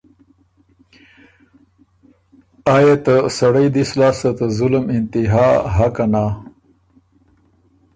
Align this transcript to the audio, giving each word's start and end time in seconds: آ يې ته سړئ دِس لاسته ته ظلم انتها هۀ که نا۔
آ 2.75 2.77
يې 2.85 2.95
ته 3.05 3.15
سړئ 3.37 3.67
دِس 3.75 3.91
لاسته 3.99 4.31
ته 4.37 4.45
ظلم 4.57 4.85
انتها 4.97 5.49
هۀ 5.75 5.87
که 5.95 6.05
نا۔ 6.13 6.25